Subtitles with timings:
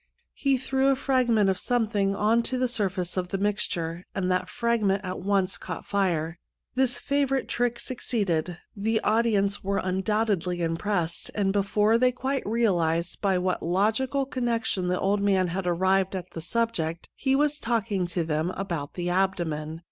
[0.33, 4.49] He threw a fragment of something on to the surface of the mixture, and that
[4.49, 6.39] fragment at once caught fire.
[6.73, 13.21] This favourite trick succeeded; the audience were un doubtedly impressed, and before they quite realized
[13.21, 18.07] by what logical connection the old man had arrived at the subject, he was talking
[18.07, 19.79] to them about the abdomen.